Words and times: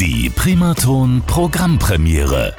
Die 0.00 0.30
Primaton 0.30 1.24
Programmpremiere. 1.26 2.54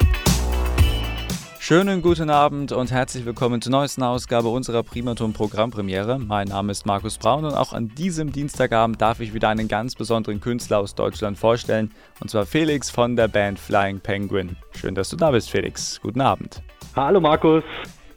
Schönen 1.58 2.02
guten 2.02 2.28
Abend 2.28 2.70
und 2.72 2.90
herzlich 2.90 3.24
willkommen 3.24 3.62
zur 3.62 3.72
neuesten 3.72 4.02
Ausgabe 4.02 4.48
unserer 4.48 4.82
Primaton 4.82 5.32
Programmpremiere. 5.32 6.18
Mein 6.18 6.48
Name 6.48 6.70
ist 6.70 6.84
Markus 6.84 7.16
Braun 7.16 7.46
und 7.46 7.54
auch 7.54 7.72
an 7.72 7.88
diesem 7.88 8.30
Dienstagabend 8.30 9.00
darf 9.00 9.20
ich 9.20 9.32
wieder 9.32 9.48
einen 9.48 9.68
ganz 9.68 9.94
besonderen 9.94 10.38
Künstler 10.40 10.80
aus 10.80 10.94
Deutschland 10.94 11.38
vorstellen, 11.38 11.92
und 12.20 12.30
zwar 12.30 12.44
Felix 12.44 12.90
von 12.90 13.16
der 13.16 13.28
Band 13.28 13.58
Flying 13.58 14.00
Penguin. 14.00 14.56
Schön, 14.78 14.94
dass 14.94 15.08
du 15.08 15.16
da 15.16 15.30
bist, 15.30 15.48
Felix. 15.48 15.98
Guten 16.02 16.20
Abend. 16.20 16.62
Hallo 16.94 17.20
Markus. 17.22 17.64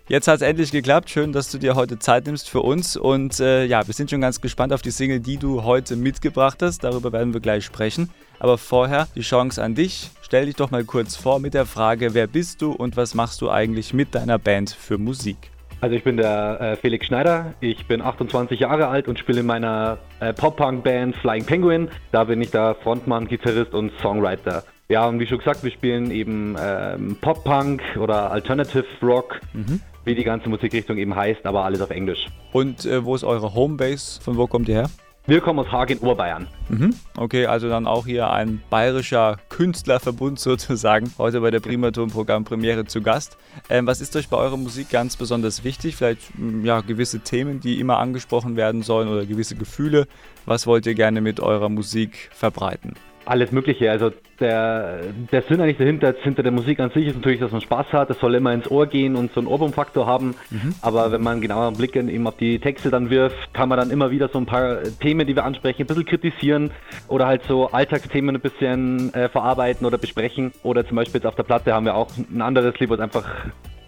Jetzt 0.09 0.27
hat 0.27 0.35
es 0.35 0.41
endlich 0.41 0.71
geklappt. 0.71 1.09
Schön, 1.09 1.31
dass 1.31 1.49
du 1.49 1.57
dir 1.57 1.75
heute 1.75 1.97
Zeit 1.97 2.25
nimmst 2.25 2.49
für 2.49 2.59
uns. 2.59 2.97
Und 2.97 3.39
äh, 3.39 3.63
ja, 3.63 3.87
wir 3.87 3.93
sind 3.93 4.09
schon 4.09 4.19
ganz 4.19 4.41
gespannt 4.41 4.73
auf 4.73 4.81
die 4.81 4.91
Single, 4.91 5.21
die 5.21 5.37
du 5.37 5.63
heute 5.63 5.95
mitgebracht 5.95 6.61
hast. 6.61 6.83
Darüber 6.83 7.13
werden 7.13 7.33
wir 7.33 7.39
gleich 7.39 7.63
sprechen. 7.63 8.09
Aber 8.37 8.57
vorher 8.57 9.07
die 9.15 9.21
Chance 9.21 9.63
an 9.63 9.75
dich. 9.75 10.11
Stell 10.21 10.47
dich 10.47 10.55
doch 10.55 10.71
mal 10.71 10.83
kurz 10.83 11.15
vor 11.15 11.39
mit 11.39 11.53
der 11.53 11.65
Frage, 11.65 12.13
wer 12.13 12.27
bist 12.27 12.61
du 12.61 12.73
und 12.73 12.97
was 12.97 13.15
machst 13.15 13.39
du 13.41 13.49
eigentlich 13.49 13.93
mit 13.93 14.13
deiner 14.13 14.39
Band 14.39 14.71
für 14.71 14.97
Musik? 14.97 15.37
Also 15.79 15.95
ich 15.95 16.03
bin 16.03 16.17
der 16.17 16.59
äh, 16.59 16.75
Felix 16.75 17.05
Schneider, 17.05 17.53
ich 17.59 17.87
bin 17.87 18.01
28 18.01 18.59
Jahre 18.59 18.87
alt 18.87 19.07
und 19.07 19.19
spiele 19.19 19.41
in 19.41 19.45
meiner 19.45 19.99
äh, 20.19 20.33
Pop-Punk-Band 20.33 21.15
Flying 21.17 21.45
Penguin. 21.45 21.89
Da 22.11 22.25
bin 22.25 22.41
ich 22.41 22.51
der 22.51 22.75
Frontmann, 22.83 23.27
Gitarrist 23.27 23.73
und 23.73 23.91
Songwriter. 24.01 24.63
Ja, 24.89 25.07
und 25.07 25.19
wie 25.19 25.27
schon 25.27 25.37
gesagt, 25.37 25.63
wir 25.63 25.71
spielen 25.71 26.11
eben 26.11 26.55
ähm, 26.59 27.15
Pop-Punk 27.21 27.81
oder 27.99 28.31
Alternative 28.31 28.85
Rock, 29.01 29.39
mhm. 29.53 29.79
wie 30.03 30.13
die 30.13 30.23
ganze 30.23 30.49
Musikrichtung 30.49 30.97
eben 30.97 31.15
heißt, 31.15 31.45
aber 31.45 31.63
alles 31.63 31.81
auf 31.81 31.89
Englisch. 31.89 32.27
Und 32.51 32.85
äh, 32.85 33.03
wo 33.03 33.15
ist 33.15 33.23
eure 33.23 33.53
Homebase? 33.53 34.21
Von 34.21 34.37
wo 34.37 34.45
kommt 34.45 34.67
ihr 34.67 34.75
her? 34.75 34.89
Wir 35.25 35.39
kommen 35.39 35.59
aus 35.59 35.71
Hagen, 35.71 35.99
Oberbayern. 35.99 36.47
Mhm. 36.67 36.93
Okay, 37.15 37.45
also 37.45 37.69
dann 37.69 37.87
auch 37.87 38.05
hier 38.05 38.29
ein 38.29 38.61
bayerischer 38.69 39.37
Künstlerverbund 39.47 40.37
sozusagen. 40.39 41.13
Heute 41.17 41.39
bei 41.39 41.49
der 41.49 41.61
Primaton-Programm 41.61 42.43
Premiere 42.43 42.83
zu 42.83 43.01
Gast. 43.01 43.37
Ähm, 43.69 43.87
was 43.87 44.01
ist 44.01 44.17
euch 44.17 44.27
bei 44.27 44.35
eurer 44.35 44.57
Musik 44.57 44.89
ganz 44.89 45.15
besonders 45.15 45.63
wichtig? 45.63 45.95
Vielleicht 45.95 46.23
ja, 46.63 46.81
gewisse 46.81 47.21
Themen, 47.21 47.61
die 47.61 47.79
immer 47.79 47.99
angesprochen 47.99 48.57
werden 48.57 48.81
sollen 48.81 49.07
oder 49.07 49.25
gewisse 49.25 49.55
Gefühle. 49.55 50.07
Was 50.45 50.67
wollt 50.67 50.85
ihr 50.87 50.93
gerne 50.93 51.21
mit 51.21 51.39
eurer 51.39 51.69
Musik 51.69 52.29
verbreiten? 52.33 52.95
Alles 53.25 53.51
Mögliche. 53.51 53.89
Also 53.91 54.11
der, 54.39 55.01
der 55.31 55.41
Sinn 55.43 55.61
eigentlich 55.61 55.77
dahinter, 55.77 56.13
hinter 56.21 56.43
der 56.43 56.51
Musik 56.51 56.79
an 56.79 56.89
sich 56.91 57.07
ist 57.07 57.15
natürlich, 57.15 57.39
dass 57.39 57.51
man 57.51 57.61
Spaß 57.61 57.87
hat. 57.93 58.09
Es 58.09 58.19
soll 58.19 58.35
immer 58.35 58.53
ins 58.53 58.69
Ohr 58.69 58.87
gehen 58.87 59.15
und 59.15 59.33
so 59.33 59.39
einen 59.39 59.47
Ohrwurmfaktor 59.47 60.05
haben. 60.05 60.35
Mhm. 60.49 60.75
Aber 60.81 61.11
wenn 61.11 61.21
man 61.21 61.41
genauer 61.41 61.67
einen 61.67 61.77
Blick 61.77 61.95
eben 61.95 62.27
auf 62.27 62.37
die 62.37 62.59
Texte 62.59 62.89
dann 62.89 63.09
wirft, 63.09 63.53
kann 63.53 63.69
man 63.69 63.77
dann 63.77 63.91
immer 63.91 64.11
wieder 64.11 64.29
so 64.29 64.39
ein 64.39 64.45
paar 64.45 64.83
Themen, 65.01 65.27
die 65.27 65.35
wir 65.35 65.45
ansprechen, 65.45 65.83
ein 65.83 65.87
bisschen 65.87 66.05
kritisieren 66.05 66.71
oder 67.07 67.27
halt 67.27 67.43
so 67.43 67.67
Alltagsthemen 67.67 68.35
ein 68.35 68.41
bisschen 68.41 69.13
äh, 69.13 69.29
verarbeiten 69.29 69.85
oder 69.85 69.97
besprechen. 69.97 70.51
Oder 70.63 70.85
zum 70.85 70.95
Beispiel 70.95 71.19
jetzt 71.19 71.27
auf 71.27 71.35
der 71.35 71.43
Platte 71.43 71.73
haben 71.73 71.85
wir 71.85 71.95
auch 71.95 72.09
ein 72.17 72.41
anderes 72.41 72.79
Lied, 72.79 72.89
was 72.89 72.99
einfach, 72.99 73.25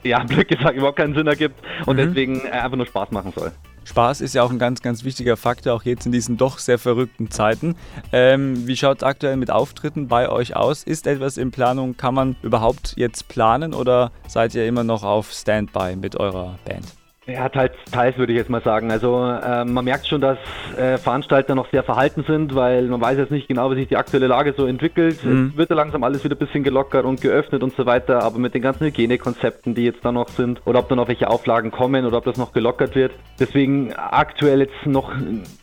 ja, 0.03 0.23
blöd 0.27 0.47
gesagt, 0.47 0.75
überhaupt 0.75 0.97
keinen 0.97 1.15
Sinn 1.15 1.27
ergibt 1.27 1.55
und 1.85 1.97
mhm. 1.97 2.01
deswegen 2.01 2.41
äh, 2.45 2.51
einfach 2.51 2.77
nur 2.77 2.85
Spaß 2.85 3.11
machen 3.11 3.33
soll. 3.35 3.51
Spaß 3.85 4.21
ist 4.21 4.33
ja 4.33 4.43
auch 4.43 4.51
ein 4.51 4.59
ganz, 4.59 4.81
ganz 4.81 5.03
wichtiger 5.03 5.37
Faktor, 5.37 5.73
auch 5.73 5.83
jetzt 5.83 6.05
in 6.05 6.11
diesen 6.11 6.37
doch 6.37 6.57
sehr 6.57 6.79
verrückten 6.79 7.31
Zeiten. 7.31 7.75
Ähm, 8.11 8.67
wie 8.67 8.75
schaut 8.75 8.97
es 8.97 9.03
aktuell 9.03 9.37
mit 9.37 9.51
Auftritten 9.51 10.07
bei 10.07 10.27
euch 10.27 10.55
aus? 10.55 10.83
Ist 10.83 11.07
etwas 11.07 11.37
in 11.37 11.51
Planung? 11.51 11.95
Kann 11.95 12.15
man 12.15 12.35
überhaupt 12.41 12.93
jetzt 12.97 13.27
planen 13.27 13.73
oder 13.73 14.11
seid 14.27 14.55
ihr 14.55 14.67
immer 14.67 14.83
noch 14.83 15.03
auf 15.03 15.31
Standby 15.31 15.95
mit 15.95 16.15
eurer 16.19 16.57
Band? 16.65 16.85
Ja, 17.27 17.49
teils, 17.49 17.73
teils 17.91 18.17
würde 18.19 18.33
ich 18.33 18.37
jetzt 18.37 18.51
mal 18.51 18.61
sagen. 18.61 18.91
Also 18.91 19.25
äh, 19.25 19.65
man 19.65 19.83
merkt 19.83 20.05
schon, 20.07 20.21
dass 20.21 20.37
äh, 20.77 20.97
Veranstalter 20.99 21.55
noch 21.55 21.67
sehr 21.71 21.81
verhalten 21.81 22.23
sind, 22.27 22.53
weil 22.53 22.83
man 22.83 23.01
weiß 23.01 23.17
jetzt 23.17 23.31
nicht 23.31 23.47
genau, 23.47 23.71
wie 23.71 23.75
sich 23.75 23.87
die 23.87 23.97
aktuelle 23.97 24.27
Lage 24.27 24.53
so 24.55 24.67
entwickelt. 24.67 25.23
Mhm. 25.23 25.49
Es 25.51 25.57
wird 25.57 25.71
ja 25.71 25.75
langsam 25.75 26.03
alles 26.03 26.23
wieder 26.23 26.35
ein 26.35 26.39
bisschen 26.39 26.63
gelockert 26.63 27.03
und 27.03 27.21
geöffnet 27.21 27.63
und 27.63 27.75
so 27.75 27.87
weiter, 27.87 28.21
aber 28.21 28.37
mit 28.37 28.53
den 28.53 28.61
ganzen 28.61 28.85
Hygienekonzepten, 28.85 29.73
die 29.73 29.85
jetzt 29.85 30.05
da 30.05 30.11
noch 30.11 30.29
sind, 30.29 30.61
oder 30.65 30.79
ob 30.79 30.89
da 30.89 30.95
noch 30.95 31.07
welche 31.07 31.27
Auflagen 31.27 31.71
kommen 31.71 32.05
oder 32.05 32.17
ob 32.17 32.25
das 32.25 32.37
noch 32.37 32.53
gelockert 32.53 32.93
wird. 32.93 33.11
Deswegen 33.39 33.93
aktuell 33.93 34.59
jetzt 34.59 34.85
noch 34.85 35.11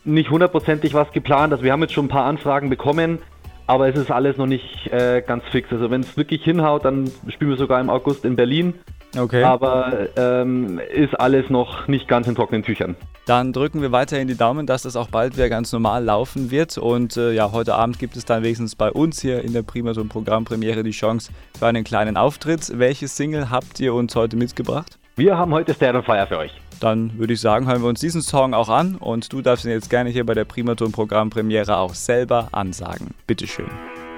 nicht 0.04 0.30
hundertprozentig 0.30 0.94
was 0.94 1.12
geplant. 1.12 1.52
Also 1.52 1.62
wir 1.62 1.70
haben 1.70 1.82
jetzt 1.82 1.92
schon 1.92 2.06
ein 2.06 2.08
paar 2.08 2.24
Anfragen 2.24 2.70
bekommen, 2.70 3.20
aber 3.68 3.88
es 3.88 3.96
ist 3.96 4.10
alles 4.10 4.36
noch 4.36 4.46
nicht 4.46 4.92
äh, 4.92 5.22
ganz 5.24 5.44
fix. 5.44 5.70
Also 5.70 5.90
wenn 5.90 6.00
es 6.00 6.16
wirklich 6.16 6.42
hinhaut, 6.42 6.84
dann 6.84 7.10
spielen 7.28 7.50
wir 7.50 7.56
sogar 7.56 7.80
im 7.80 7.88
August 7.88 8.24
in 8.24 8.34
Berlin. 8.34 8.74
Okay. 9.16 9.42
Aber 9.42 10.08
ähm, 10.16 10.80
ist 10.92 11.18
alles 11.18 11.50
noch 11.50 11.86
nicht 11.88 12.08
ganz 12.08 12.26
in 12.26 12.34
trockenen 12.34 12.62
Tüchern. 12.62 12.96
Dann 13.26 13.52
drücken 13.52 13.82
wir 13.82 13.92
weiterhin 13.92 14.26
die 14.26 14.36
Daumen, 14.36 14.66
dass 14.66 14.82
das 14.82 14.96
auch 14.96 15.08
bald 15.08 15.36
wieder 15.36 15.48
ganz 15.48 15.72
normal 15.72 16.04
laufen 16.04 16.50
wird. 16.50 16.76
Und 16.78 17.16
äh, 17.16 17.32
ja, 17.32 17.52
heute 17.52 17.74
Abend 17.74 17.98
gibt 17.98 18.16
es 18.16 18.24
dann 18.24 18.42
wenigstens 18.42 18.74
bei 18.74 18.90
uns 18.90 19.20
hier 19.20 19.42
in 19.42 19.52
der 19.52 19.62
Primaton 19.62 20.08
Programmpremiere 20.08 20.82
die 20.82 20.90
Chance 20.90 21.30
für 21.58 21.66
einen 21.66 21.84
kleinen 21.84 22.16
Auftritt. 22.16 22.72
Welche 22.78 23.06
Single 23.06 23.50
habt 23.50 23.78
ihr 23.80 23.94
uns 23.94 24.16
heute 24.16 24.36
mitgebracht? 24.36 24.98
Wir 25.14 25.36
haben 25.36 25.52
heute 25.52 25.74
Stand 25.74 25.96
on 25.96 26.02
Fire 26.02 26.26
für 26.26 26.38
euch. 26.38 26.52
Dann 26.80 27.16
würde 27.16 27.34
ich 27.34 27.40
sagen, 27.40 27.68
hören 27.68 27.82
wir 27.82 27.88
uns 27.88 28.00
diesen 28.00 28.22
Song 28.22 28.54
auch 28.54 28.68
an 28.68 28.96
und 28.96 29.32
du 29.32 29.40
darfst 29.40 29.64
ihn 29.64 29.70
jetzt 29.70 29.88
gerne 29.88 30.10
hier 30.10 30.26
bei 30.26 30.34
der 30.34 30.44
Primaton 30.44 30.90
Programmpremiere 30.90 31.76
auch 31.76 31.94
selber 31.94 32.48
ansagen. 32.50 33.14
Bitteschön. 33.28 33.66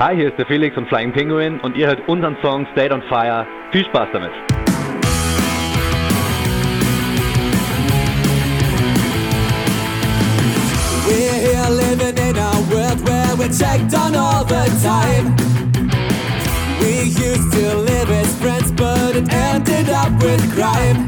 Hi, 0.00 0.16
hier 0.16 0.28
ist 0.28 0.38
der 0.38 0.47
Felix 0.47 0.75
von 0.75 0.87
Flying 0.87 1.12
Penguin 1.12 1.61
und 1.61 1.76
ihr 1.76 1.88
hört 1.88 2.09
unseren 2.09 2.37
Song 2.43 2.66
State 2.72 2.94
on 2.94 3.03
Fire. 3.03 3.47
Viel 3.71 3.84
Spaß 3.84 4.09
damit. 4.12 4.64
living 11.75 12.17
in 12.19 12.37
a 12.37 12.53
world 12.71 13.01
where 13.07 13.37
we're 13.37 13.53
checked 13.53 13.95
on 13.95 14.15
all 14.15 14.45
the 14.45 14.65
time. 14.83 15.35
We 16.81 17.03
used 17.27 17.53
to 17.53 17.77
live 17.77 18.11
as 18.11 18.31
friends, 18.39 18.71
but 18.73 19.17
it 19.17 19.33
ended 19.33 19.89
up 19.89 20.12
with 20.23 20.43
crime. 20.55 21.07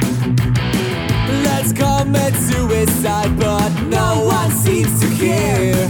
Let's 1.44 1.72
commit 1.72 2.34
suicide, 2.34 3.38
but 3.38 3.71
no 3.82 4.25
one 4.25 4.50
seems 4.50 5.00
to 5.00 5.09
care. 5.16 5.88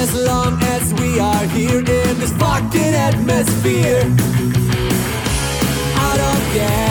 As 0.00 0.14
long 0.14 0.62
as 0.76 0.92
we 0.94 1.18
are 1.18 1.44
here 1.46 1.78
in 1.78 2.18
this 2.20 2.32
fucking 2.32 2.94
atmosphere, 3.08 4.02
I 5.96 6.10
don't 6.22 6.44
care. 6.54 6.89